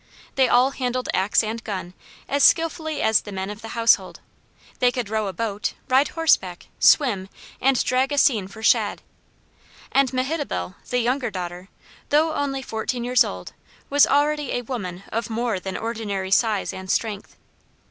[0.33, 1.93] They all handled axe and gun
[2.27, 4.19] as skillfully as the men of the household;
[4.79, 7.29] they could row a boat, ride horseback, swim,
[7.61, 9.03] and drag a seine for shad;
[9.91, 11.69] and Mehitabel, the younger daughter,
[12.09, 13.53] though only fourteen years old,
[13.91, 17.37] was already a woman of more than ordinary size and strength.